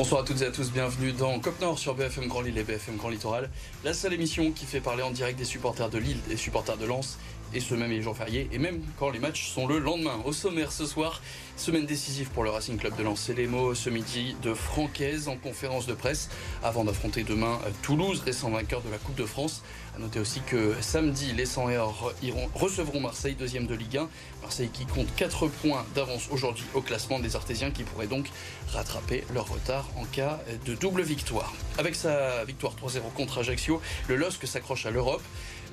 [0.00, 2.64] Bonsoir à toutes et à tous, bienvenue dans Cop Nord sur BFM Grand Lille et
[2.64, 3.50] BFM Grand Littoral,
[3.84, 6.86] la seule émission qui fait parler en direct des supporters de Lille, des supporters de
[6.86, 7.18] Lens
[7.52, 10.20] et ce même les jours fériés, et même quand les matchs sont le lendemain.
[10.24, 11.20] Au sommaire ce soir,
[11.56, 13.20] semaine décisive pour le Racing Club de Lens.
[13.26, 16.28] C'est les mots ce midi de Francaise en conférence de presse
[16.62, 19.62] avant d'affronter demain Toulouse, récent vainqueur de la Coupe de France.
[19.96, 21.70] A noter aussi que samedi, les 100
[22.22, 24.08] iront, recevront Marseille, deuxième de Ligue 1.
[24.42, 28.30] Marseille qui compte 4 points d'avance aujourd'hui au classement des Artésiens qui pourraient donc
[28.72, 31.52] rattraper leur retard en cas de double victoire.
[31.78, 35.22] Avec sa victoire 3-0 contre Ajaccio, le LOSC s'accroche à l'Europe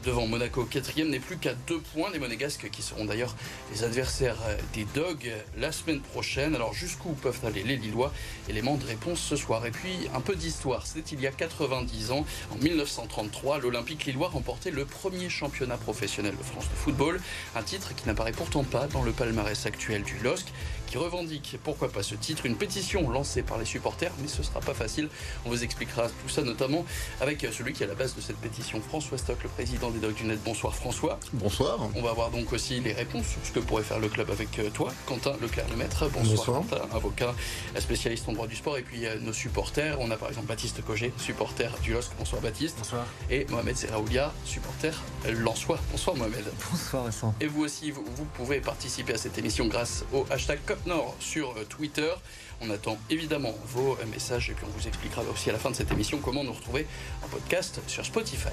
[0.04, 0.64] devant Monaco.
[0.64, 3.36] Quatrième n'est plus qu'à deux points des Monégasques qui seront d'ailleurs
[3.74, 4.38] les adversaires
[4.74, 6.54] des Dogs la semaine prochaine.
[6.56, 8.14] Alors jusqu'où peuvent aller les Lillois?
[8.48, 9.66] Élément de réponse ce soir.
[9.66, 10.86] Et puis un peu d'histoire.
[10.86, 16.38] C'était il y a 90 ans, en 1933, l'Olympique Lillois remportait le premier championnat professionnel
[16.38, 17.20] de France de football.
[17.56, 20.46] Un titre qui n'apparaît pourtant pas dans le palmarès actuel du LOSC
[20.88, 24.60] qui revendique, pourquoi pas ce titre, une pétition lancée par les supporters, mais ce sera
[24.62, 25.10] pas facile.
[25.46, 26.86] On vous expliquera tout ça notamment
[27.22, 30.00] avec celui qui est à la base de cette pétition, François Stock, le président des
[30.00, 30.40] Dogs du Net.
[30.44, 31.20] Bonsoir François.
[31.34, 31.78] Bonsoir.
[31.96, 34.58] On va avoir donc aussi les réponses sur ce que pourrait faire le club avec
[34.60, 36.10] euh, toi, Quentin Leclerc-Lemaître.
[36.10, 36.62] Bonsoir, Bonsoir.
[36.62, 37.36] Quentin, avocat,
[37.78, 40.00] spécialiste en droit du sport, et puis euh, nos supporters.
[40.00, 42.12] On a par exemple Baptiste Cogé, supporter du LOSC.
[42.18, 42.78] Bonsoir Baptiste.
[42.78, 43.06] Bonsoir.
[43.30, 44.94] Et Mohamed Zeraoulia, supporter
[45.30, 45.80] Lensois.
[45.92, 46.46] Bonsoir Mohamed.
[46.72, 47.36] Bonsoir Vincent.
[47.42, 51.52] Et vous aussi, vous, vous pouvez participer à cette émission grâce au hashtag COPNOR sur
[51.52, 52.12] euh, Twitter.
[52.62, 55.76] On attend évidemment vos messages et puis on vous expliquera aussi à la fin de
[55.76, 56.88] cette émission comment nous retrouver
[57.24, 58.50] en podcast sur Spotify.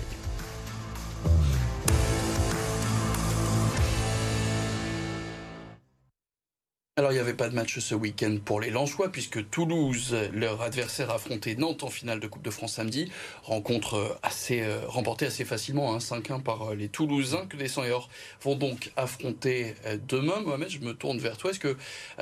[6.97, 10.63] Alors il n'y avait pas de match ce week-end pour les Lensois puisque Toulouse, leur
[10.63, 13.11] adversaire affronté Nantes en finale de Coupe de France samedi,
[13.43, 17.87] rencontre assez euh, remportée assez facilement, hein, 5-1 par euh, les Toulousains que les 100
[17.87, 18.09] et or
[18.43, 20.41] vont donc affronter euh, demain.
[20.43, 21.51] Mohamed, je me tourne vers toi.
[21.51, 21.77] Est-ce que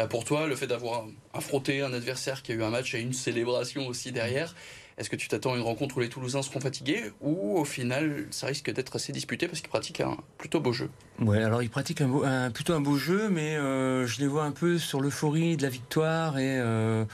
[0.08, 3.12] pour toi le fait d'avoir affronté un adversaire qui a eu un match et une
[3.12, 4.54] célébration aussi derrière,
[4.98, 8.26] est-ce que tu t'attends à une rencontre où les Toulousains seront fatigués ou au final
[8.30, 10.90] ça risque d'être assez disputé parce qu'ils pratiquent un plutôt beau jeu?
[11.20, 14.26] Ouais, alors ils pratiquent un, beau, un plutôt un beau jeu, mais euh, je les
[14.26, 17.04] vois un peu sur l'euphorie de la victoire et euh,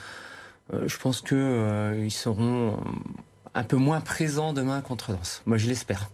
[0.72, 2.78] euh, je pense que ils seront
[3.54, 5.42] un peu moins présents demain contre Lens.
[5.46, 6.10] Moi, je l'espère.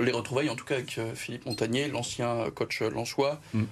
[0.00, 3.40] Les retrouvailles en tout cas avec Philippe Montagnier, l'ancien coach lensois.
[3.54, 3.64] Mm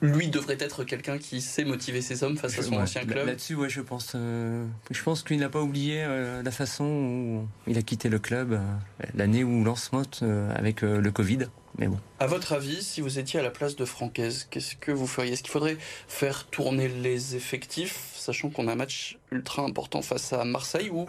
[0.00, 3.26] lui devrait être quelqu'un qui sait motiver ses hommes face à son ancien club.
[3.26, 4.12] Là-dessus, ouais, je pense.
[4.14, 8.18] Euh, je pense qu'il n'a pas oublié euh, la façon où il a quitté le
[8.18, 10.22] club euh, l'année où lance monte
[10.54, 11.46] avec le Covid.
[11.78, 11.98] Mais bon.
[12.20, 15.32] À votre avis, si vous étiez à la place de Francaise, qu'est-ce que vous feriez?
[15.32, 20.34] Est-ce qu'il faudrait faire tourner les effectifs, sachant qu'on a un match ultra important face
[20.34, 21.06] à Marseille, ou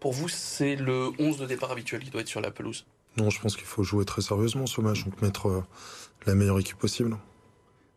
[0.00, 2.84] pour vous, c'est le 11 de départ habituel qui doit être sur la pelouse?
[3.16, 5.62] Non, je pense qu'il faut jouer très sérieusement ce match, donc mettre
[6.26, 7.16] la meilleure équipe possible.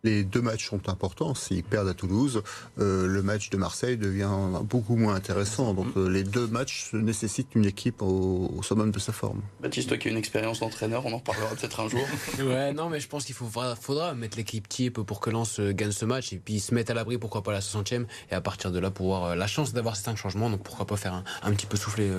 [0.05, 1.33] Les deux matchs sont importants.
[1.33, 2.43] S'ils perdent à Toulouse,
[2.77, 4.29] euh, le match de Marseille devient
[4.61, 5.73] beaucoup moins intéressant.
[5.73, 9.41] Donc euh, les deux matchs nécessitent une équipe au, summum de sa forme.
[9.61, 12.05] Baptiste, toi qui as une expérience d'entraîneur, on en parlera peut-être un jour.
[12.39, 15.71] ouais, non, mais je pense qu'il faudra, faudra mettre l'équipe type pour que Lens euh,
[15.71, 18.41] gagne ce match et puis se mettre à l'abri, pourquoi pas la 60e, et à
[18.41, 20.51] partir de là, pouvoir la chance d'avoir certains changements.
[20.51, 22.11] Donc pourquoi pas faire un, petit peu souffler.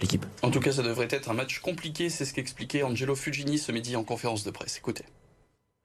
[0.00, 0.24] l'équipe.
[0.40, 3.70] En tout cas, ça devrait être un match compliqué, c'est ce qu'expliquait Angelo Fugini ce
[3.70, 4.78] midi en conférence de presse.
[4.78, 5.04] Écoutez.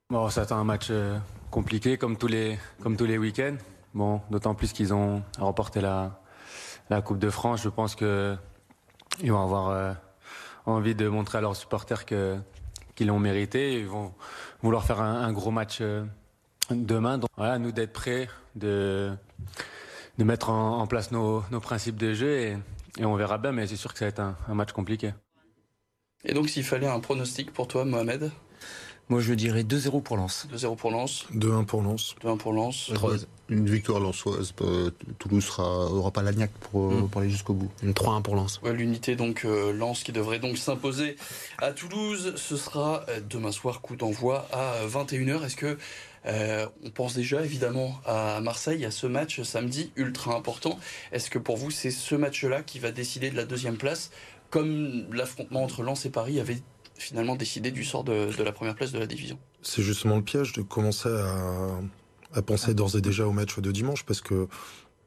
[0.09, 1.19] Bon, ça un match euh,
[1.51, 3.57] compliqué comme tous les, comme tous les week-ends.
[3.93, 6.21] Bon, d'autant plus qu'ils ont remporté la,
[6.89, 7.61] la Coupe de France.
[7.61, 8.37] Je pense que
[9.21, 9.93] ils vont avoir euh,
[10.65, 13.81] envie de montrer à leurs supporters qu'ils l'ont mérité.
[13.81, 14.13] Ils vont
[14.61, 16.05] vouloir faire un, gros match euh,
[16.71, 17.17] demain.
[17.17, 19.11] Donc, voilà, nous d'être prêts, de,
[20.17, 22.57] de mettre en, place nos, nos, principes de jeu et,
[22.97, 23.51] et, on verra bien.
[23.51, 25.13] Mais c'est sûr que ça va être un, un match compliqué.
[26.23, 28.31] Et donc, s'il fallait un pronostic pour toi, Mohamed?
[29.09, 30.47] Moi, je dirais 2-0 pour Lens.
[30.53, 31.25] 2-0 pour Lens.
[31.33, 32.15] 2-1 pour Lens.
[32.21, 32.91] 2-1 pour Lens.
[33.49, 34.53] Une victoire lensoise.
[34.61, 37.09] Euh, Toulouse sera, aura pas l'agnac pour, mm.
[37.09, 37.71] pour, aller jusqu'au bout.
[37.81, 38.59] Une 3-1 pour Lens.
[38.63, 41.15] Ouais, L'unité, donc, euh, Lens qui devrait donc s'imposer
[41.59, 42.33] à Toulouse.
[42.35, 45.45] Ce sera euh, demain soir, coup d'envoi à 21h.
[45.45, 45.77] Est-ce que
[46.83, 50.77] on pense déjà évidemment à Marseille, à ce match samedi ultra important?
[51.13, 54.11] Est-ce que pour vous, c'est ce match-là qui va décider de la deuxième place,
[54.49, 56.57] comme l'affrontement entre Lens et Paris avait
[56.97, 59.37] finalement décider du sort de, la première place de la division.
[59.61, 64.03] C'est justement le piège de commencer à, penser d'ores et déjà au match de dimanche
[64.03, 64.47] parce que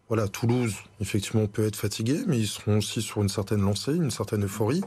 [0.09, 4.11] voilà, Toulouse, effectivement, peut être fatigué, mais ils seront aussi sur une certaine lancée, une
[4.11, 4.81] certaine euphorie.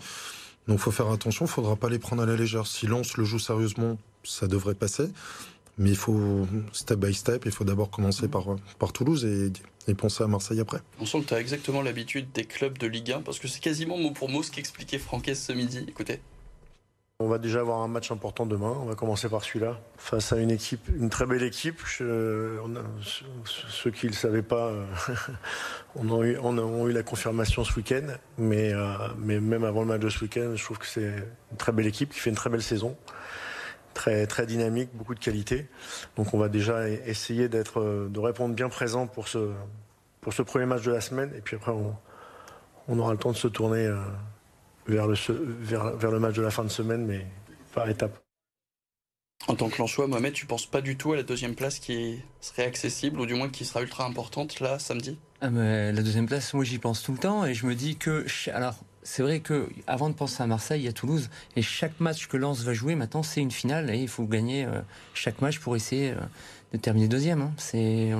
[0.67, 2.67] Donc, il faut faire attention, il ne faudra pas les prendre à la légère.
[2.67, 5.07] Si Lens le joue sérieusement, ça devrait passer.
[5.77, 8.47] Mais il faut, step by step, il faut d'abord commencer par,
[8.79, 9.51] par Toulouse et,
[9.89, 10.79] et penser à Marseille après.
[10.99, 13.61] On sent que tu as exactement l'habitude des clubs de Ligue 1, parce que c'est
[13.61, 15.85] quasiment mot pour mot ce qu'expliquait Franquès ce midi.
[15.87, 16.19] Écoutez.
[17.19, 18.75] On va déjà avoir un match important demain.
[18.81, 19.79] On va commencer par celui-là.
[19.97, 21.79] Face à une équipe, une très belle équipe.
[21.87, 22.59] Ceux
[23.91, 24.73] qui ne le savaient pas,
[25.95, 28.07] on, a eu, on a eu la confirmation ce week-end.
[28.37, 31.13] Mais, euh, mais même avant le match de ce week-end, je trouve que c'est
[31.51, 32.97] une très belle équipe qui fait une très belle saison.
[33.93, 35.69] Très, dynamique, beaucoup de qualité.
[36.17, 39.51] Donc on va déjà essayer d'être, de répondre bien présent pour ce,
[40.41, 41.31] premier match de la semaine.
[41.37, 41.71] Et puis après,
[42.87, 43.99] on, aura le temps de se tourner euh,
[44.87, 45.15] vers le,
[45.61, 47.25] vers, vers le match de la fin de semaine, mais
[47.73, 48.23] par étapes.
[49.47, 52.19] En tant que Lançois, Mohamed, tu penses pas du tout à la deuxième place qui
[52.39, 55.17] serait accessible, ou du moins qui sera ultra importante là, samedi?
[55.41, 57.97] Ah mais La deuxième place, moi j'y pense tout le temps, et je me dis
[57.97, 58.25] que.
[58.53, 61.99] Alors, c'est vrai que avant de penser à Marseille, il y a Toulouse, et chaque
[61.99, 64.79] match que Lens va jouer maintenant, c'est une finale, et il faut gagner euh,
[65.13, 66.15] chaque match pour essayer euh,
[66.71, 67.41] de terminer deuxième.
[67.41, 67.51] Hein.
[67.57, 68.11] C'est.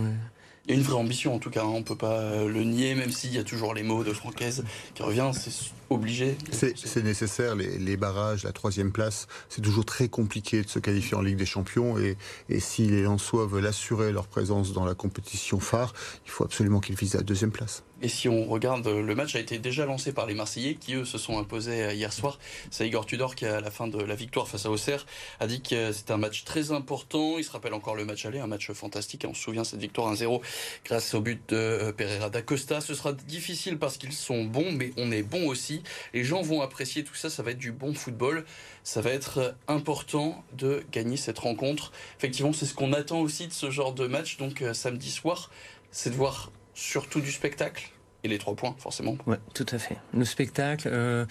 [0.65, 1.74] Il y a une vraie ambition en tout cas, hein.
[1.74, 4.63] on peut pas le nier, même s'il y a toujours les mots de Francaise
[4.94, 5.51] qui revient, c'est
[5.93, 6.37] obligé.
[6.51, 11.21] C'est nécessaire, les, barrages, la troisième place, c'est toujours très compliqué de se qualifier en
[11.21, 12.17] Ligue des Champions et,
[12.49, 15.93] et si les Lensois veulent assurer leur présence dans la compétition phare,
[16.25, 17.83] il faut absolument qu'ils visent la deuxième place.
[18.03, 21.05] Et si on regarde, le match a été déjà lancé par les Marseillais qui, eux,
[21.05, 22.37] se sont imposés euh, hier soir.
[22.69, 25.05] C'est Igor Tudor qui, à la fin de la victoire face à Auxerre,
[25.39, 27.37] a dit que c'était un match très important.
[27.37, 29.25] Il se rappelle encore le match aller, un match fantastique.
[29.25, 30.41] On se souvient cette victoire 1-0
[30.83, 32.81] grâce au but de euh, Pereira da Costa.
[32.81, 35.81] Ce sera difficile parce qu'ils sont bons, mais on est bons aussi.
[36.13, 37.30] Les gens vont apprécier tout ça.
[37.30, 38.45] Ça va être du bon football.
[38.83, 41.91] Ça va être important de gagner cette rencontre.
[42.18, 44.38] Effectivement, c'est ce qu'on attend aussi de ce genre de match.
[44.38, 45.51] Donc, euh, samedi soir,
[45.91, 47.91] c'est de voir surtout du spectacle
[48.24, 49.18] et les trois points, forcément.
[49.27, 49.97] Oui, tout à fait.
[50.13, 50.89] Le spectacle.
[50.91, 51.25] Euh,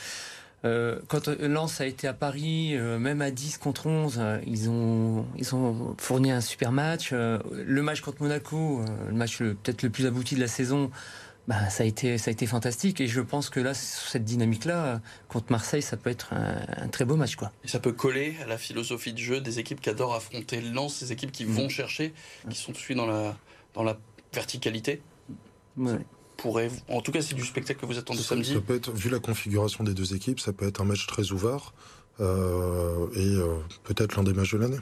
[0.64, 5.26] euh, quand Lens a été à Paris, euh, même à 10 contre 11, ils, ont,
[5.36, 7.12] ils ont fourni un super match.
[7.12, 10.90] le match contre Monaco, le match peut-être le plus abouti de la saison,
[11.48, 13.00] bah, ça, a été, ça a été fantastique.
[13.00, 17.04] Et je pense que là, sur cette dynamique-là, contre Marseille, ça peut être un, très
[17.04, 17.36] beau match.
[17.36, 17.52] Quoi.
[17.64, 20.94] Et ça peut coller à la philosophie de jeu des équipes qui adorent affronter Lens,
[20.94, 21.70] ces équipes qui vont mmh.
[21.70, 22.14] chercher,
[22.48, 23.36] qui sont suivies dans la,
[23.74, 23.98] dans la
[24.32, 25.02] verticalité.
[26.36, 28.54] Pourrait, en tout cas, c'est du spectacle que vous attendez samedi.
[28.54, 31.30] Ça peut être, vu la configuration des deux équipes, ça peut être un match très
[31.30, 31.72] ouvert
[32.20, 34.80] euh, et euh, peut-être l'un des matchs de l'année.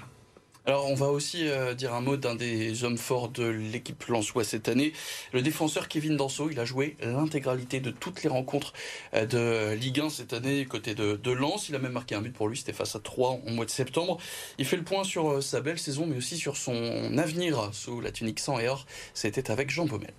[0.66, 4.44] Alors, on va aussi euh, dire un mot d'un des hommes forts de l'équipe Lensois
[4.44, 4.92] cette année,
[5.32, 6.50] le défenseur Kevin Danso.
[6.50, 8.74] Il a joué l'intégralité de toutes les rencontres
[9.14, 11.70] de Ligue 1 cette année côté de, Lens.
[11.70, 13.70] Il a même marqué un but pour lui, c'était face à 3 au mois de
[13.70, 14.18] septembre.
[14.58, 18.12] Il fait le point sur sa belle saison, mais aussi sur son avenir sous la
[18.12, 18.86] tunique sans et or.
[19.14, 20.12] C'était avec Jean Baumel.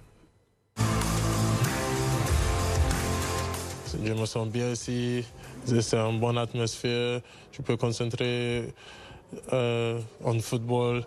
[4.04, 5.24] Je me sens bien ici.
[5.66, 7.22] C'est une bonne atmosphère.
[7.52, 8.68] Je peux concentrer euh,
[9.52, 11.04] en football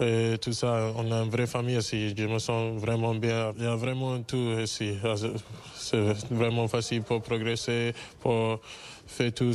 [0.00, 0.92] et tout ça.
[0.96, 2.14] On a une vraie famille ici.
[2.16, 3.52] Je me sens vraiment bien.
[3.58, 4.96] Il y a vraiment tout ici.
[5.74, 8.60] C'est vraiment facile pour progresser, pour
[9.06, 9.52] faire tout,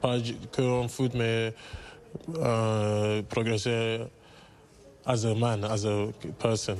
[0.00, 0.16] pas
[0.52, 1.52] que en foot, mais
[2.36, 4.00] euh, progresser
[5.04, 6.06] as a man, as a
[6.38, 6.76] person.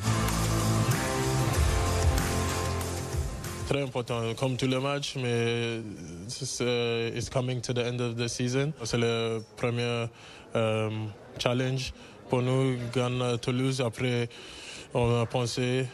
[3.68, 5.80] très important, comme tous les matchs, mais
[6.28, 8.72] c'est coming to the end of the season.
[8.84, 10.06] C'est le premier
[11.38, 11.92] challenge
[12.28, 13.80] pour nous, gagner Toulouse.
[13.80, 14.28] Après,
[14.94, 15.86] on a pensé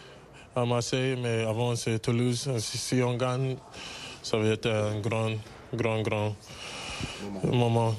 [0.55, 2.49] à Marseille, mais avant c'est Toulouse.
[2.59, 3.57] Si, on gagne,
[4.23, 5.31] ça va être un grand,
[5.75, 6.37] grand, grand
[7.45, 7.95] moment.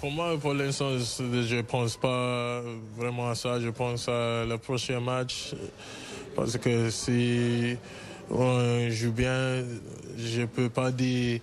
[0.00, 2.62] Pour moi, pour l'instant, je ne pense pas
[2.96, 3.60] vraiment à ça.
[3.60, 5.54] Je pense à le prochain match.
[6.34, 7.76] Parce que si
[8.30, 9.62] on joue bien,
[10.16, 11.40] je ne peux pas dire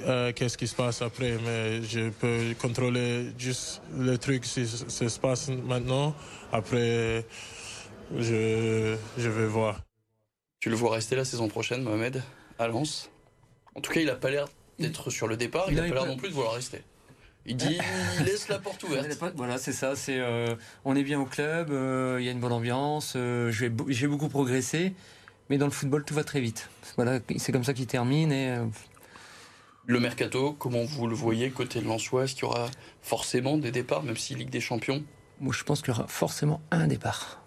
[0.00, 5.08] euh, qu'est-ce qui se passe après, mais je peux contrôler juste le truc si ça
[5.08, 6.14] se passe maintenant.
[6.52, 7.24] Après,
[8.16, 9.80] je, je vais voir.
[10.60, 12.22] Tu le vois rester la saison prochaine, Mohamed,
[12.58, 13.10] à Lens?
[13.74, 14.46] En tout cas, il n'a pas l'air
[14.78, 16.82] d'être sur le départ, il n'a pas l'air non plus de vouloir rester.
[17.46, 17.78] Il dit,
[18.20, 19.06] il laisse la porte ouverte.
[19.36, 19.96] Voilà, c'est ça.
[19.96, 23.14] C'est, euh, on est bien au club, euh, il y a une bonne ambiance.
[23.16, 24.94] Euh, j'ai beaucoup progressé,
[25.50, 26.68] mais dans le football, tout va très vite.
[26.96, 28.32] Voilà, c'est comme ça qu'il termine.
[28.32, 28.56] Et,
[29.86, 32.68] le mercato, comment vous le voyez côté de Lensois Est-ce qu'il y aura
[33.02, 35.04] forcément des départs, même si Ligue des Champions?
[35.40, 37.42] Moi, je pense qu'il y aura forcément un départ.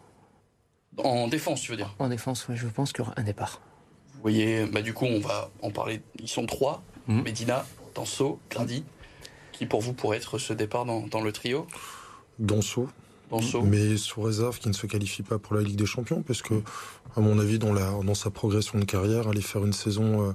[0.98, 1.96] En défense, tu veux dire?
[2.00, 3.62] En défense, oui, je pense qu'il y aura un départ.
[4.14, 6.02] Vous voyez, bah, du coup, on va en parler.
[6.20, 7.22] Ils sont trois mmh.
[7.22, 8.84] Medina, Tanso, Grady
[9.58, 11.66] qui pour vous pourrait être ce départ dans, le trio?
[12.40, 12.88] Danso.
[13.64, 16.62] Mais sous réserve qu'il ne se qualifie pas pour la Ligue des Champions, parce que,
[17.16, 20.34] à mon avis, dans, la, dans sa progression de carrière, aller faire une saison euh,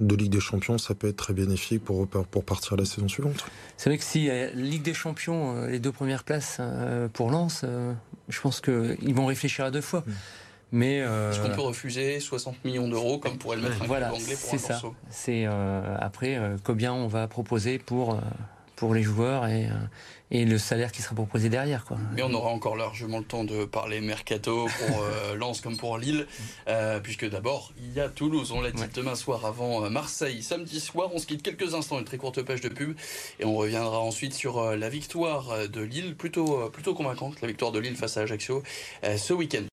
[0.00, 3.44] de Ligue des Champions, ça peut être très bénéfique pour, pour partir la saison suivante.
[3.76, 6.60] C'est vrai que si euh, Ligue des Champions, euh, les deux premières places
[7.12, 7.64] pour Lens,
[8.28, 10.04] je pense qu'ils vont réfléchir à deux fois.
[10.06, 10.12] Mm.
[10.72, 14.08] Mais euh, Est-ce qu'on peut refuser 60 millions d'euros comme pourrait le mettre un voilà,
[14.08, 14.82] club anglais pour c'est un ça.
[15.10, 18.20] C'est euh, après euh, combien on va proposer pour euh,
[18.82, 19.74] pour les joueurs et euh,
[20.32, 21.98] et le salaire qui sera proposé derrière quoi.
[22.14, 25.98] Mais on aura encore largement le temps de parler mercato pour euh, Lens comme pour
[25.98, 26.26] Lille,
[26.68, 28.88] euh, puisque d'abord il y a Toulouse, on l'a dit Ouais.
[28.92, 31.10] demain soir avant euh, Marseille, samedi soir.
[31.14, 32.96] On se quitte quelques instants, une très courte page de pub,
[33.38, 37.78] et on reviendra ensuite sur la victoire de Lille, plutôt plutôt convaincante, la victoire de
[37.78, 38.62] Lille face à Ajaccio
[39.04, 39.71] euh, ce week-end.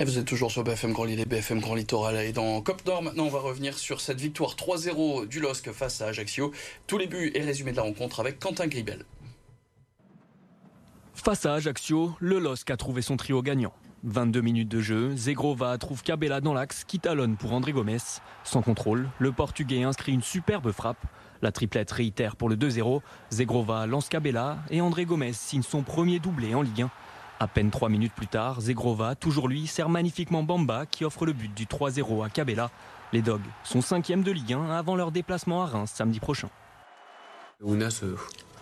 [0.00, 2.16] Et vous êtes toujours sur BFM Grand Lille et BFM Grand Littoral.
[2.16, 6.06] Et dans Cop maintenant, on va revenir sur cette victoire 3-0 du LOSC face à
[6.06, 6.50] Ajaccio.
[6.88, 9.04] Tous les buts et résumé de la rencontre avec Quentin Gribel.
[11.14, 13.72] Face à Ajaccio, le LOSC a trouvé son trio gagnant.
[14.02, 17.96] 22 minutes de jeu, Zegrova trouve Cabella dans l'axe qui talonne pour André Gomes.
[18.42, 21.06] Sans contrôle, le Portugais inscrit une superbe frappe.
[21.40, 23.00] La triplette réitère pour le 2-0.
[23.30, 26.90] Zegrova lance Cabella et André Gomes signe son premier doublé en Ligue 1.
[27.44, 31.34] À peine 3 minutes plus tard, Zegrova, toujours lui, sert magnifiquement Bamba qui offre le
[31.34, 32.70] but du 3-0 à Cabella.
[33.12, 36.48] Les Dogs sont cinquièmes de Ligue 1 avant leur déplacement à Reims samedi prochain.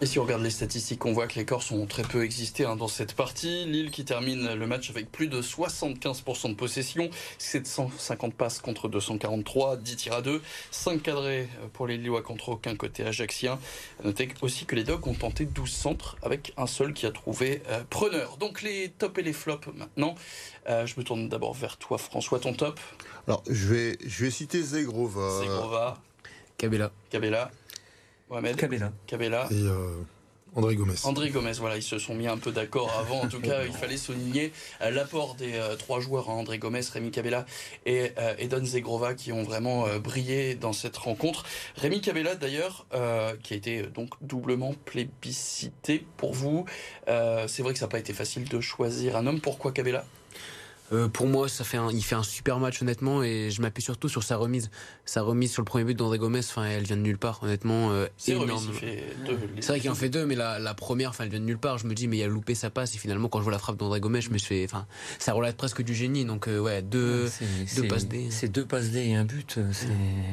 [0.03, 2.65] Et si on regarde les statistiques, on voit que les Corses ont très peu existé
[2.65, 3.67] hein, dans cette partie.
[3.67, 9.77] Lille qui termine le match avec plus de 75% de possession, 750 passes contre 243,
[9.77, 10.43] 10 tirs à 2,
[10.73, 13.61] 5 cadrés pour les Lillois contre aucun côté ajaxien.
[14.03, 17.13] À noter aussi que les Dogs ont tenté 12 centres avec un seul qui a
[17.13, 18.39] trouvé euh, preneur.
[18.39, 20.17] Donc les tops et les flops maintenant.
[20.69, 22.81] Euh, je me tourne d'abord vers toi François, ton top.
[23.29, 25.39] Alors, je vais, je vais citer Zegrova.
[25.39, 26.03] Zegrova,
[26.59, 26.91] Cabella.
[27.09, 27.53] Cabella,
[28.33, 28.93] Mohamed, Cabella.
[29.07, 29.47] Cabella.
[29.51, 29.91] Et euh,
[30.55, 30.95] André Gomez.
[31.05, 33.21] André Gomez, voilà, ils se sont mis un peu d'accord avant.
[33.21, 36.81] En tout cas, il fallait souligner euh, l'apport des euh, trois joueurs, hein, André Gomez,
[36.91, 37.45] Rémi Cabella
[37.85, 41.45] et euh, Edon Zegrova, qui ont vraiment euh, brillé dans cette rencontre.
[41.77, 46.65] Rémi Cabella, d'ailleurs, euh, qui a été donc doublement plébiscité pour vous.
[47.09, 49.43] Euh, C'est vrai que ça n'a pas été facile de choisir un homme.
[49.43, 50.07] Pourquoi Cabella
[50.93, 53.83] Euh, pour moi, ça fait un, il fait un super match honnêtement et je m'appuie
[53.83, 54.71] surtout sur sa remise.
[55.07, 57.91] Sa remise sur le premier but d'André Gomez, enfin, elle vient de nulle part honnêtement.
[57.93, 58.65] euh, C'est remis, énorme.
[58.69, 59.39] il fait deux.
[59.61, 61.59] C'est vrai qu'il en fait deux, mais la, la première, enfin, elle vient de nulle
[61.59, 61.79] part.
[61.79, 63.59] Je me dis, mais il a loupé sa passe et finalement, quand je vois la
[63.59, 64.87] frappe d'André Gomez, je me suis enfin,
[65.19, 66.25] ça relève presque du génie.
[66.25, 68.29] Donc euh, ouais, deux, C'est- deux passes D.
[68.31, 69.59] C'est deux passes D et un but.
[69.73, 69.89] C'est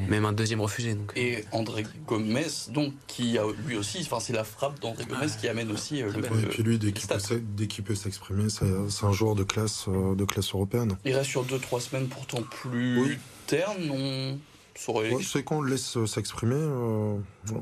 [0.10, 0.94] même un deuxième refusé.
[0.94, 1.14] Donc.
[1.16, 5.48] Et André Gomez, donc, qui a lui aussi, enfin, c'est la frappe d'André Gomez qui
[5.48, 7.96] amène aussi euh, le, Ouais, et puis lui, dès qu'il peut, s'e- dès qu'il peut
[7.96, 10.98] s'exprimer, c'est c'est un joueur de classe, euh, de classe européenne.
[11.06, 13.18] Il reste sur 2-3 semaines pourtant plus Oui.
[13.48, 13.90] ternes.
[13.92, 14.38] On
[14.76, 15.12] saurait...
[15.12, 17.16] Ouais, c'est quand on le laisse euh, s'exprimer, euh,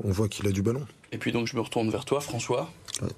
[0.04, 0.86] on voit qu'il a du ballon.
[1.12, 2.70] Et puis donc je me retourne vers toi, François.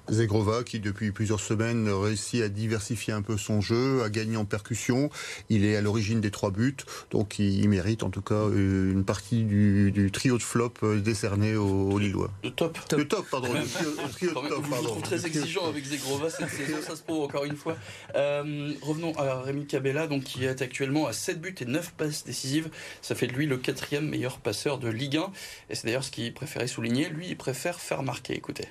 [0.09, 4.45] Zegrova qui depuis plusieurs semaines réussit à diversifier un peu son jeu, à gagner en
[4.45, 5.09] percussion.
[5.49, 6.77] Il est à l'origine des trois buts,
[7.09, 10.99] donc il, mérite en tout cas euh, une partie du, du trio de flop euh,
[10.99, 12.31] décerné aux, Lillois.
[12.43, 12.77] Le top.
[12.97, 13.53] Le top, pardon.
[13.53, 14.87] Le trio, le trio Quand de top, je vous pardon.
[14.89, 17.77] trouve très exigeant avec Zegrova cette saison, ça se prouve encore une fois.
[18.15, 22.23] Euh, revenons à Rémi Cabella, donc, qui est actuellement à 7 buts et 9 passes
[22.23, 22.69] décisives.
[23.01, 25.31] Ça fait de lui le quatrième meilleur passeur de Ligue 1.
[25.69, 27.09] Et c'est d'ailleurs ce qu'il préférait souligner.
[27.09, 28.35] Lui, il préfère faire marquer.
[28.35, 28.67] Écoutez.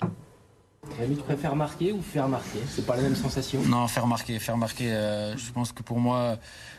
[0.98, 2.58] Rémi, tu préfères marquer ou faire marquer?
[2.68, 3.62] C'est pas la même sensation?
[3.62, 4.92] Non, faire marquer, faire marquer.
[4.92, 6.38] euh, je pense que pour moi,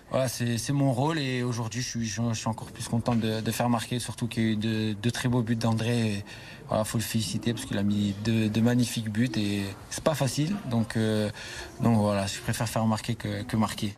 [0.09, 3.51] voilà, c'est mon rôle et aujourd'hui, je suis, je, suis encore plus content de, de
[3.51, 6.25] faire marquer, surtout qu'il y a eu de, de très beaux buts d'André.
[6.67, 10.15] Voilà, faut le féliciter parce qu'il a mis de, de magnifiques buts et c'est pas
[10.15, 10.55] facile.
[10.69, 11.29] Donc, euh,
[11.81, 13.93] donc voilà, je préfère faire marquer que, que marquer.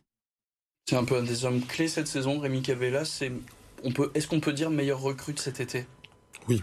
[0.90, 3.06] C'est un peu un des hommes clés cette saison, Rémi Cabella.
[3.06, 3.32] C'est,
[3.84, 5.86] on peut, est-ce qu'on peut dire meilleur recrue de cet été?
[6.48, 6.56] Quand,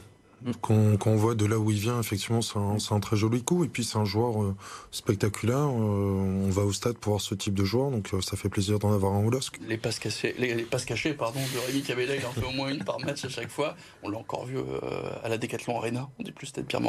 [0.61, 3.65] quand on voit de là où il vient, effectivement, c'est un, très joli coup.
[3.65, 4.55] Et puis, c'est un joueur euh,
[4.91, 5.57] spectaculaire.
[5.57, 8.49] Euh, on va au stade pour voir ce type de joueur, donc euh, ça fait
[8.49, 9.61] plaisir d'en avoir un au LOSC.
[9.69, 12.53] les passes cachées, les, les passes cachées pardon, de Rémi Cabella, il en fait au
[12.53, 13.77] moins une par match à chaque fois.
[14.03, 14.63] On l'a encore vu euh,
[15.23, 16.81] à la Décathlon Arena, on dit plus peut-être Pierre.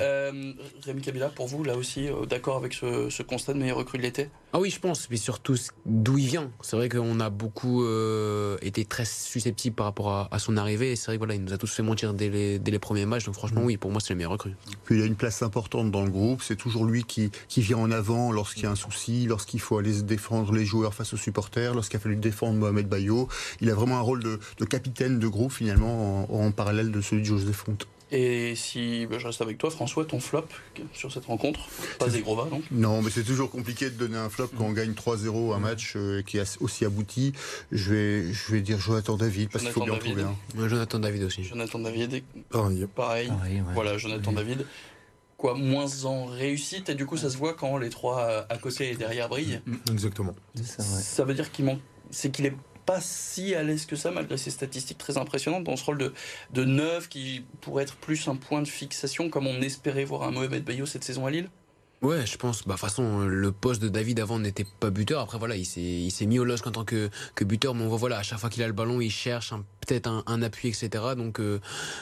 [0.00, 3.76] Euh, Rémi Cabella, pour vous, là aussi, euh, d'accord avec ce, ce constat de meilleur
[3.76, 4.28] recrue de l'été?
[4.52, 5.56] Ah oui, je pense, mais surtout
[5.86, 6.50] d'où il vient.
[6.60, 10.92] C'est vrai qu'on a beaucoup euh, été très susceptibles par rapport à, à son arrivée.
[10.92, 12.79] Et c'est vrai que voilà, il nous a tous fait mentir dès les, dès les
[12.80, 13.26] premiers matchs.
[13.26, 14.56] Donc franchement, oui, pour moi, c'est le meilleur recrue.
[14.84, 16.42] Puis il a une place importante dans le groupe.
[16.42, 19.78] C'est toujours lui qui, qui vient en avant lorsqu'il y a un souci, lorsqu'il faut
[19.78, 23.28] aller défendre les joueurs face aux supporters, lorsqu'il a fallu défendre Mohamed Bayo.
[23.60, 27.00] Il a vraiment un rôle de, de capitaine de groupe finalement en, en parallèle de
[27.00, 27.76] celui de Joseph Font.
[28.12, 30.46] Et si bah, je reste avec toi, François, ton flop
[30.92, 31.60] sur cette rencontre
[31.98, 34.92] Pas Zegrova, donc Non, mais c'est toujours compliqué de donner un flop quand on gagne
[34.92, 37.32] 3-0 un match euh, qui est aussi abouti.
[37.70, 40.34] Je vais, je vais dire Jonathan David parce qu'il faut bien en trouver un.
[40.56, 41.44] Moi, Jonathan David aussi.
[41.44, 42.86] Jonathan David, Pareil.
[42.94, 43.28] pareil.
[43.28, 43.56] pareil.
[43.60, 43.74] ouais.
[43.74, 44.66] Voilà, Jonathan David.
[45.36, 48.90] Quoi, moins en réussite, et du coup, ça se voit quand les trois à côté
[48.90, 49.60] et derrière brillent?
[49.90, 50.34] Exactement.
[50.54, 50.88] Ça, ouais.
[51.00, 51.80] Ça veut dire qu'il manque.
[52.10, 52.54] C'est qu'il est
[52.90, 56.12] pas si à l'aise que ça, malgré ses statistiques très impressionnantes, dans ce rôle de,
[56.52, 60.32] de neuf qui pourrait être plus un point de fixation, comme on espérait voir un
[60.32, 61.48] Mohamed Bayo cette saison à Lille?
[62.02, 62.66] Ouais, je pense.
[62.66, 65.20] Bah, de toute façon, le poste de David avant n'était pas buteur.
[65.20, 67.74] Après, voilà, il s'est, il s'est mis au LOSC en tant que, que buteur.
[67.74, 69.52] Mais on voit, voilà, à chaque fois qu'il a le ballon, il cherche
[69.86, 70.88] peut-être un, appui, etc.
[71.16, 71.60] Donc, euh,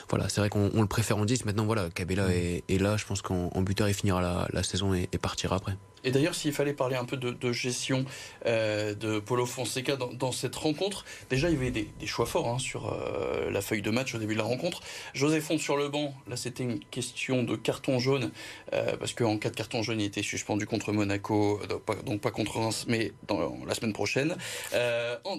[0.09, 1.45] voilà, c'est vrai qu'on le préfère en 10.
[1.45, 2.97] Maintenant, voilà, Cabella est, est, là.
[2.97, 5.77] Je pense qu'en buteur, il finira la, la saison et, et partira après.
[6.05, 8.05] Et d'ailleurs, s'il fallait parler un peu de, de gestion
[8.47, 12.27] euh, de Paulo Fonseca dans, dans, cette rencontre, déjà il y avait des, des choix
[12.27, 14.81] forts hein, sur euh, la feuille de match au début de la rencontre.
[15.15, 18.31] José Font sur le banc, là c'était une question de carton jaune,
[18.73, 22.21] euh, parce qu'en cas de carton jaune, il était suspendu contre Monaco, donc pas, donc
[22.21, 24.37] pas contre Reims, mais dans, la semaine prochaine.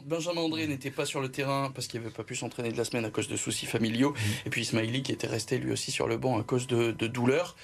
[0.05, 2.83] Benjamin André n'était pas sur le terrain parce qu'il n'avait pas pu s'entraîner de la
[2.83, 4.11] semaine à cause de soucis familiaux.
[4.11, 4.47] Mmh.
[4.47, 7.07] Et puis Ismaili qui était resté lui aussi sur le banc à cause de, de
[7.07, 7.55] douleurs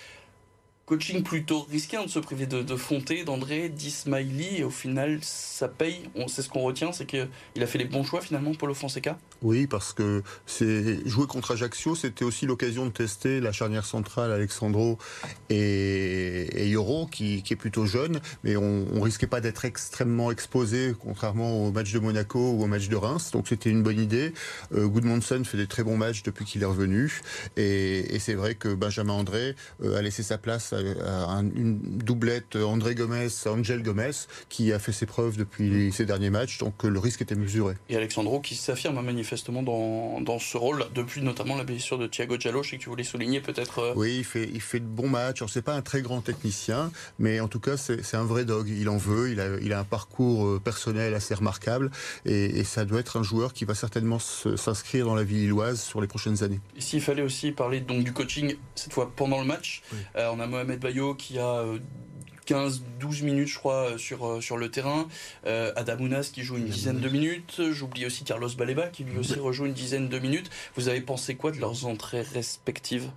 [0.86, 5.68] coaching plutôt risqué hein, de se priver de, de d'André, d'Ismaili, et au final, ça
[5.68, 6.10] paye.
[6.16, 9.18] On sait ce qu'on retient, c'est qu'il a fait les bons choix finalement, Paulo Fonseca
[9.42, 14.32] Oui, parce que c'est jouer contre Ajaccio, c'était aussi l'occasion de tester la charnière centrale
[14.32, 14.98] Alexandro
[15.50, 16.76] et, et
[17.12, 21.92] qui, est plutôt jeune, mais on, on risquait pas d'être extrêmement exposé, contrairement au match
[21.92, 24.34] de Monaco ou au match de Reims, donc c'était une bonne idée.
[24.74, 27.22] Euh, Goodmanson fait des très bons matchs depuis qu'il est revenu,
[27.58, 30.75] et, et c'est vrai que Benjamin André euh, a laissé sa place
[31.56, 34.12] une doublette André Gomez, Angel Gomez,
[34.50, 37.76] qui a fait ses preuves depuis ces derniers matchs, donc le risque était mesuré.
[37.90, 42.38] Et Alexandro qui s'affirme manifestement dans, dans ce rôle, depuis notamment la blessure de Thiago
[42.38, 43.80] Giallo, je sais que tu voulais souligner peut-être.
[43.80, 45.44] Euh, oui, il fait, il fait de bons matchs.
[45.48, 48.68] C'est pas un très grand technicien, mais en tout cas, c'est un vrai dog.
[48.68, 51.92] Il en veut, il a, il a un parcours euh, personnel assez remarquable,
[52.26, 55.82] et, et ça doit être un joueur qui va certainement s'inscrire dans la ville lilloise
[55.82, 56.60] sur les prochaines années.
[56.78, 59.82] Ici, il fallait aussi parler donc du coaching, cette fois pendant le match.
[59.94, 60.00] Oui.
[60.16, 61.64] Euh, on a Mohamed Bayo qui a
[62.48, 65.08] 15-12 minutes, je crois, sur, sur le terrain.
[65.46, 67.62] Euh, Adamounas qui joue une dizaine de minutes.
[67.72, 70.50] J'oublie aussi Carlos Baleba qui lui aussi rejoue une dizaine de minutes.
[70.76, 73.10] Vous avez pensé quoi de leurs entrées respectives?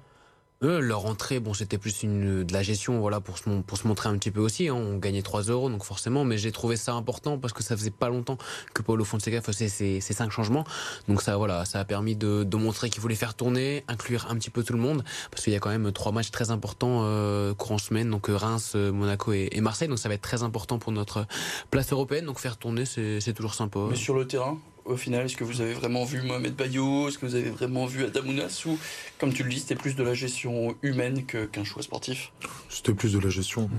[0.62, 3.86] Eux, leur entrée, bon, c'était plus une, de la gestion, voilà, pour se, pour se
[3.86, 4.68] montrer un petit peu aussi.
[4.68, 4.74] Hein.
[4.74, 7.90] On gagnait 3 euros, donc forcément, mais j'ai trouvé ça important parce que ça faisait
[7.90, 8.38] pas longtemps
[8.74, 10.64] que Paulo Fonseca faisait ses, ses cinq changements.
[11.06, 14.36] Donc ça, voilà, ça a permis de, de montrer qu'il voulait faire tourner, inclure un
[14.36, 17.02] petit peu tout le monde, parce qu'il y a quand même trois matchs très importants
[17.04, 19.88] euh, courant semaine, donc Reims, Monaco et, et, Marseille.
[19.88, 21.26] Donc ça va être très important pour notre
[21.71, 22.25] place européenne.
[22.25, 23.80] Donc faire tourner, c'est toujours sympa.
[23.90, 27.08] Mais sur le terrain, au final Est-ce que vous avez vraiment vu Mohamed Bayo?
[27.08, 28.78] Est-ce que vous avez vraiment vu Adamounas Ou,
[29.18, 32.32] comme tu le dis, c'était plus de la gestion humaine qu'un choix sportif?
[32.68, 33.70] C'était plus de la gestion.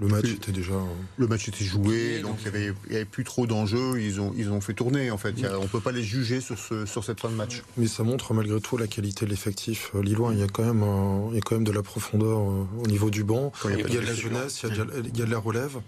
[0.00, 0.72] Le match était déjà.
[1.18, 4.00] Le match était joué, donc il n'y avait, avait, plus trop d'enjeux.
[4.00, 5.44] Ils ont, ils ont fait tourner, en fait.
[5.44, 7.62] A, on ne peut pas les juger sur, ce, sur cette fin de match.
[7.76, 10.32] Mais ça montre malgré tout la qualité de l'effectif lillois.
[10.32, 12.86] Il y, a quand même un, il y a quand même de la profondeur au
[12.86, 13.52] niveau du banc.
[13.64, 15.22] Il y a, il y a de la jeunesse, il y a de, il y
[15.22, 15.78] a de la relève.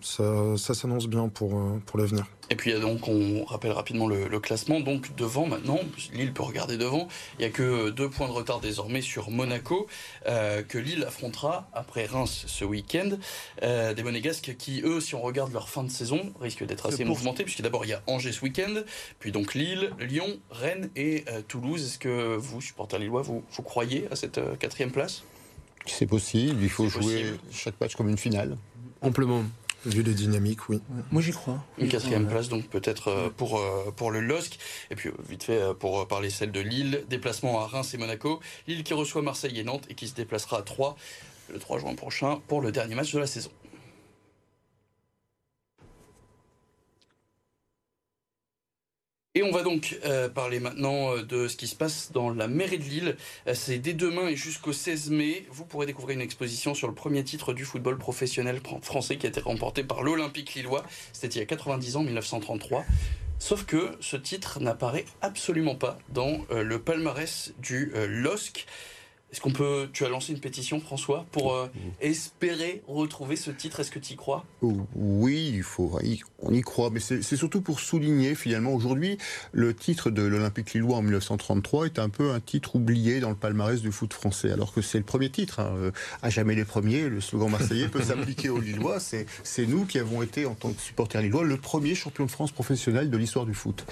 [0.00, 2.26] Ça, ça s'annonce bien pour, pour l'avenir.
[2.50, 4.80] Et puis donc on rappelle rapidement le, le, classement.
[4.80, 5.80] Donc devant maintenant,
[6.12, 7.08] Lille peut regarder devant.
[7.38, 9.86] Il n'y a que deux points de retard désormais sur Monaco
[10.26, 13.10] euh, que Lille affrontera après Reims ce week-end.
[13.62, 17.04] Euh, des Monégasques qui eux, si on regarde leur fin de saison, risquent d'être assez
[17.04, 18.74] mouvementés puisque d'abord il y a Angers ce week-end,
[19.18, 21.84] puis donc Lille, Lyon, Rennes et euh, Toulouse.
[21.84, 25.22] Est-ce que vous, supporters lillois, vous, vous croyez à cette quatrième place?
[25.86, 26.62] C'est possible.
[26.62, 27.38] Il faut jouer possible.
[27.50, 28.56] chaque match comme une finale.
[29.00, 29.44] Amplement.
[29.86, 30.80] Vu les dynamiques, oui.
[31.10, 31.64] Moi, j'y crois.
[31.78, 32.30] Une quatrième ouais.
[32.30, 34.58] place, donc peut-être euh, pour, euh, pour le LOSC.
[34.90, 38.40] Et puis, euh, vite fait, pour parler celle de Lille, déplacement à Reims et Monaco.
[38.66, 40.96] Lille qui reçoit Marseille et Nantes et qui se déplacera à 3
[41.50, 43.50] le 3 juin prochain pour le dernier match de la saison.
[49.38, 52.80] Et on va donc euh, parler maintenant de ce qui se passe dans la mairie
[52.80, 53.16] de Lille.
[53.54, 55.46] C'est dès demain et jusqu'au 16 mai.
[55.52, 59.28] Vous pourrez découvrir une exposition sur le premier titre du football professionnel français qui a
[59.28, 60.82] été remporté par l'Olympique Lillois.
[61.12, 62.84] C'était il y a 90 ans, 1933.
[63.38, 68.66] Sauf que ce titre n'apparaît absolument pas dans euh, le palmarès du euh, LOSC.
[69.32, 69.88] Est-ce qu'on peut.
[69.92, 71.68] Tu as lancé une pétition, François, pour euh,
[72.00, 73.80] espérer retrouver ce titre?
[73.80, 75.98] Est-ce que tu y crois Oui, il faut.
[76.40, 79.18] On y croit, mais c'est surtout pour souligner finalement aujourd'hui
[79.52, 83.36] le titre de l'Olympique Lillois en 1933 est un peu un titre oublié dans le
[83.36, 85.60] palmarès du foot français, alors que c'est le premier titre.
[85.60, 85.92] Hein.
[86.22, 88.98] À jamais les premiers, le slogan marseillais peut s'appliquer aux Lillois.
[89.00, 92.52] C'est nous qui avons été, en tant que supporters lillois, le premier champion de France
[92.52, 93.84] professionnel de l'histoire du foot.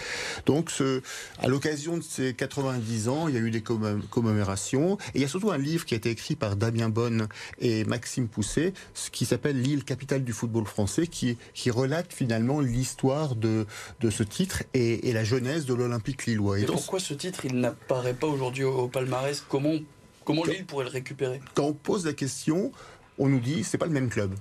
[0.47, 1.03] Donc, ce,
[1.39, 4.97] à l'occasion de ces 90 ans, il y a eu des commémorations.
[5.15, 7.85] Et il y a surtout un livre qui a été écrit par Damien Bonne et
[7.85, 8.73] Maxime Pousset,
[9.13, 13.67] qui s'appelle L'île capitale du football français, qui, qui relate finalement l'histoire de,
[14.01, 16.59] de ce titre et, et la jeunesse de l'Olympique lillois.
[16.59, 19.45] Et, pourquoi ce titre, il n'apparaît pas aujourd'hui au, au, palmarès?
[19.49, 19.75] Comment,
[20.25, 21.41] comment Lille pourrait le récupérer?
[21.55, 22.73] Quand on pose la question,
[23.19, 24.35] on nous dit c'est pas le même club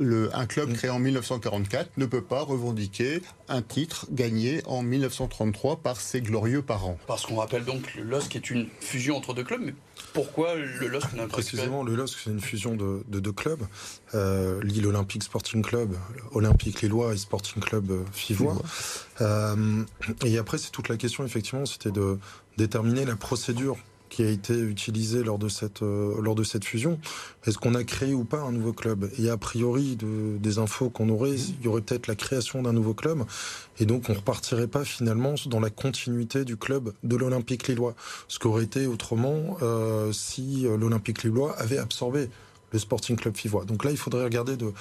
[0.00, 5.76] Le, un club créé en 1944 ne peut pas revendiquer un titre gagné en 1933
[5.76, 6.98] par ses glorieux parents.
[7.06, 9.74] Parce qu'on rappelle donc le LOSC est une fusion entre deux clubs, mais
[10.14, 13.60] pourquoi le LOSC n'a pas Précisément, le LOSC, c'est une fusion de, de deux clubs.
[14.14, 15.94] Euh, Lille Olympique Sporting Club,
[16.32, 18.56] Olympique Lillois et Sporting Club euh, Fivois.
[19.20, 19.84] Euh,
[20.24, 22.18] et après, c'est toute la question, effectivement, c'était de
[22.56, 23.76] déterminer la procédure
[24.10, 26.98] qui a été utilisée lors de cette, euh, lors de cette fusion.
[27.46, 29.08] Est-ce qu'on a créé ou pas un nouveau club?
[29.18, 32.74] Et a priori, de, des infos qu'on aurait, il y aurait peut-être la création d'un
[32.74, 33.24] nouveau club.
[33.78, 37.94] Et donc, on repartirait pas finalement dans la continuité du club de l'Olympique Lillois.
[38.28, 42.28] Ce qu'aurait été autrement euh, si euh, l'Olympique Lillois avait absorbé
[42.72, 43.64] le Sporting Club Fivois.
[43.64, 44.72] Donc là, il faudrait regarder de,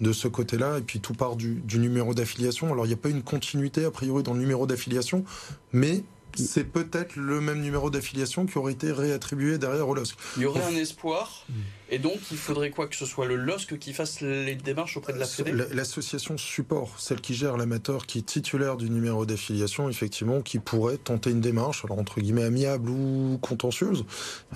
[0.00, 2.72] de ce côté-là, et puis tout part du, du numéro d'affiliation.
[2.72, 5.24] Alors, il n'y a pas une continuité, a priori, dans le numéro d'affiliation,
[5.72, 6.02] mais
[6.34, 10.16] c'est peut-être le même numéro d'affiliation qui aurait été réattribué derrière au LOSC.
[10.36, 11.46] Il y aurait un espoir,
[11.90, 15.12] et donc il faudrait quoi que ce soit le LOSC qui fasse les démarches auprès
[15.12, 15.52] de la Fédé?
[15.72, 20.98] L'association support, celle qui gère l'amateur, qui est titulaire du numéro d'affiliation, effectivement, qui pourrait
[20.98, 24.04] tenter une démarche, alors entre guillemets amiable ou contentieuse,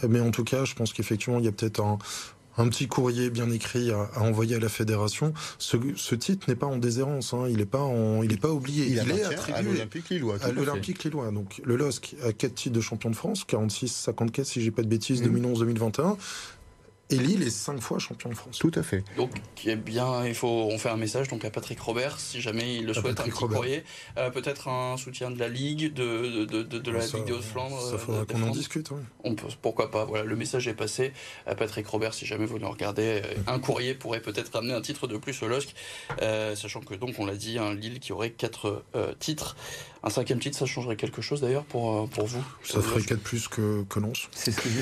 [0.08, 1.98] mais en tout cas, je pense qu'effectivement, il y a peut-être un,
[2.58, 5.32] un petit courrier bien écrit à, à envoyer à la fédération.
[5.58, 8.50] Ce, ce titre n'est pas en déshérence, hein, il n'est pas, en- il est pas
[8.50, 10.36] oublié, Il il, est appartient à attribué l'Olympique Lillois.
[10.42, 11.30] à l'Olympique Lillois.
[11.30, 14.82] Donc le LOSC a quatre titres de champion de France, 46, 54 si j'ai pas
[14.82, 16.16] de bêtises, 2011, 2021.
[17.10, 18.58] Et Lille est cinq fois champion de France.
[18.58, 19.02] Tout à fait.
[19.16, 19.30] Donc,
[19.66, 22.84] est bien, il faut, on fait un message donc à Patrick Robert, si jamais il
[22.86, 23.56] le À souhaite, un Patrick petit Robert.
[23.58, 23.84] courrier.
[24.18, 27.34] Euh, Peut-être un soutien de la Ligue, de, de, de, de la Ça, Ligue de
[27.34, 27.80] Haute-Flandre.
[27.80, 28.90] Ça euh, faudra de qu'on en discute.
[28.92, 29.00] oui.
[29.24, 31.12] On peut, pourquoi pas, voilà, le message est passé
[31.46, 33.22] à Patrick Robert, si jamais vous nous regardez.
[33.24, 35.74] euh, Un courrier pourrait peut-être ramener un titre de plus au LOSC,
[36.22, 39.56] euh, sachant que donc, on l'a dit, un Lille qui aurait quatre euh, titres.
[40.02, 42.42] Un cinquième titre, ça changerait quelque chose d'ailleurs pour, euh, pour vous?
[42.64, 44.28] Ça ferait 4 plus que, que Lens.
[44.32, 44.80] C'est ce que je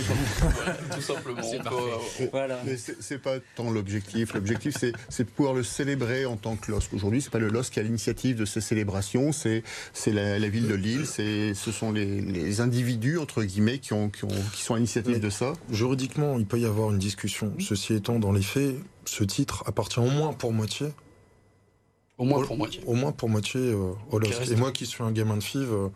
[0.54, 1.40] Voilà, tout simplement.
[1.44, 1.96] On peut, euh,
[2.32, 2.60] Voilà.
[2.64, 4.34] Mais c'est pas tant l'objectif.
[4.34, 4.76] L'objectif,
[5.08, 6.92] c'est de pouvoir le célébrer en tant que LOSC.
[6.94, 9.62] Aujourd'hui, c'est pas le LOSC qui a l'initiative de ces célébrations, c'est
[10.06, 14.08] la, la ville de Lille, c'est ce sont les, les individus entre guillemets qui ont
[14.08, 15.52] qui, ont, qui sont à l'initiative de ça.
[15.70, 17.52] Juridiquement, il peut y avoir une discussion.
[17.58, 20.88] Ceci étant, dans les faits, ce titre appartient au moins pour moitié,
[22.18, 22.80] au moins pour moitié.
[22.86, 24.50] au moins pour moitié euh, au LOSC.
[24.50, 25.88] Et moi qui suis un gamin de FIV, euh,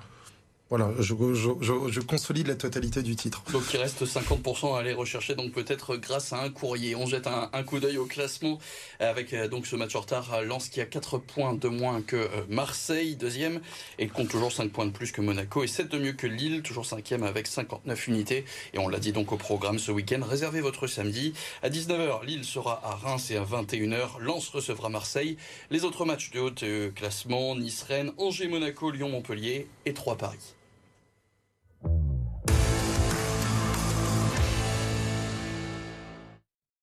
[0.73, 3.43] voilà, je, consolide la totalité du titre.
[3.53, 6.97] Donc il reste 50% à aller rechercher, donc peut-être grâce à un courrier.
[6.97, 8.59] On jette un, coup d'œil au classement
[8.99, 10.33] avec euh, donc ce match en retard.
[10.33, 13.61] euh, Lens qui a 4 points de moins que euh, Marseille, deuxième,
[13.99, 16.63] et compte toujours 5 points de plus que Monaco, et 7 de mieux que Lille,
[16.63, 18.47] toujours cinquième avec 59 unités.
[18.73, 21.35] Et on l'a dit donc au programme ce week-end, réservez votre samedi.
[21.63, 25.37] À 19h, Lille sera à Reims et à 21h, Lens recevra Marseille.
[25.71, 30.55] Les autres matchs de haut euh, classement, Nice-Rennes, Angers-Monaco, Lyon-Montpellier et 3 Paris.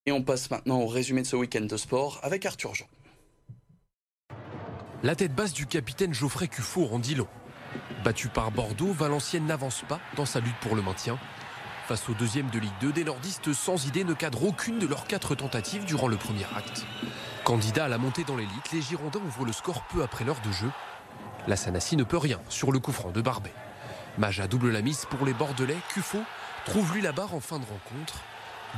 [0.09, 2.87] Et on passe maintenant au résumé de ce week-end de sport avec Arthur Jean.
[5.03, 7.27] La tête basse du capitaine Geoffrey Cuffo rendit long.
[8.03, 11.19] Battu par Bordeaux, Valenciennes n'avance pas dans sa lutte pour le maintien.
[11.87, 15.05] Face au deuxième de Ligue 2, des nordistes sans idée ne cadrent aucune de leurs
[15.05, 16.87] quatre tentatives durant le premier acte.
[17.43, 20.51] Candidat à la montée dans l'élite, les Girondins ouvrent le score peu après l'heure de
[20.51, 20.71] jeu.
[21.47, 23.53] La Sanassi ne peut rien sur le coup franc de Barbet.
[24.17, 25.77] Maja double la mise pour les Bordelais.
[25.89, 26.17] Cuffo
[26.65, 28.23] trouve lui la barre en fin de rencontre.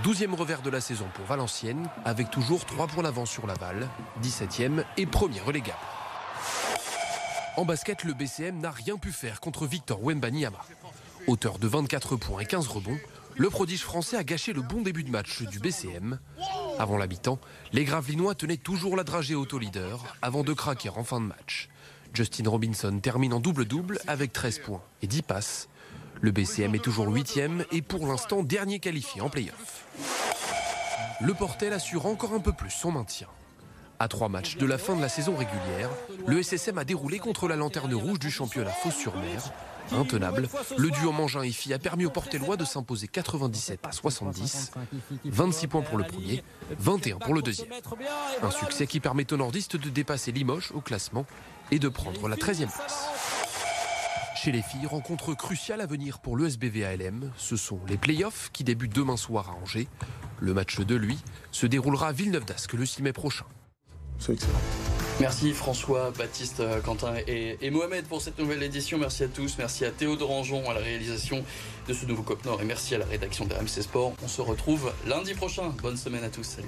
[0.03, 3.87] Douzième revers de la saison pour Valenciennes, avec toujours 3 points d'avance sur Laval,
[4.23, 5.77] 17e et premier relégable.
[7.57, 10.65] En basket, le BCM n'a rien pu faire contre Victor Wembanyama.
[11.27, 12.97] Auteur de 24 points et 15 rebonds,
[13.35, 16.19] le prodige français a gâché le bon début de match du BCM.
[16.79, 17.39] Avant la mi-temps,
[17.71, 21.69] les Gravelinois tenaient toujours la dragée auto-leader avant de craquer en fin de match.
[22.13, 25.67] Justin Robinson termine en double-double avec 13 points et 10 passes.
[26.21, 29.85] Le BCM est toujours 8e et pour l'instant dernier qualifié en play-off.
[31.19, 33.27] Le Portel assure encore un peu plus son maintien.
[33.97, 35.89] À trois matchs de la fin de la saison régulière,
[36.27, 39.51] le SSM a déroulé contre la lanterne rouge du championnat Fos-sur-Mer.
[39.93, 44.71] Intenable, le duo Mangin et Fi a permis aux Portellois de s'imposer 97 à 70.
[45.25, 46.43] 26 points pour le premier,
[46.77, 47.69] 21 pour le deuxième.
[48.43, 51.25] Un succès qui permet aux nordistes de dépasser Limoges au classement
[51.71, 53.30] et de prendre la 13e place.
[54.43, 57.31] Chez les filles, rencontre cruciale à venir pour le SBVALM.
[57.37, 59.87] Ce sont les playoffs qui débutent demain soir à Angers.
[60.39, 61.19] Le match de lui
[61.51, 63.45] se déroulera à Villeneuve-d'Ascq le 6 mai prochain.
[64.17, 64.57] C'est excellent.
[65.19, 68.97] Merci François, Baptiste, euh, Quentin et, et Mohamed pour cette nouvelle édition.
[68.97, 69.59] Merci à tous.
[69.59, 71.45] Merci à Théo Dorangeon à la réalisation
[71.87, 74.13] de ce nouveau Cop Nord et merci à la rédaction de RMC Sport.
[74.23, 75.69] On se retrouve lundi prochain.
[75.83, 76.45] Bonne semaine à tous.
[76.45, 76.67] Salut.